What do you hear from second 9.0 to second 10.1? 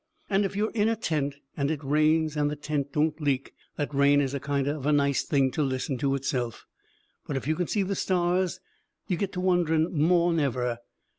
you get to wondering